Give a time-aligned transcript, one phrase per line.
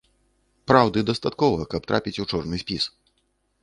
[0.71, 2.83] Праўды дастаткова, каб трапіць у чорны спіс!